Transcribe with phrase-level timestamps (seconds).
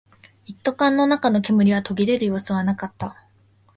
[0.45, 3.15] 一斗缶の中の煙は途切れる様子はなかった